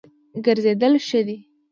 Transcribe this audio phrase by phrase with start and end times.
[0.45, 1.37] ګرځېدل ښه دی.